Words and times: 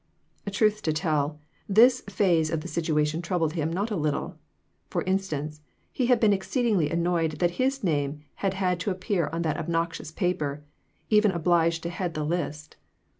Truth 0.51 0.81
to 0.89 0.93
tell, 0.93 1.39
this 1.69 2.01
phase 2.09 2.49
of 2.49 2.61
the 2.61 2.67
situation 2.67 3.21
troub 3.21 3.43
led 3.43 3.51
him 3.51 3.71
not 3.71 3.91
a 3.91 3.95
little. 3.95 4.35
For 4.89 5.03
instance, 5.03 5.61
he 5.91 6.07
had 6.07 6.19
been 6.19 6.33
exceedingly 6.33 6.89
annoyed 6.89 7.33
that 7.33 7.61
his 7.63 7.83
name 7.83 8.23
had 8.37 8.55
had 8.55 8.79
to 8.79 8.89
appear 8.89 9.29
on 9.31 9.43
that 9.43 9.57
obnoxious 9.57 10.09
paper, 10.11 10.63
even 11.11 11.29
obliged 11.29 11.83
to 11.83 11.91
head 11.91 12.15
the 12.15 12.23
list. 12.23 12.77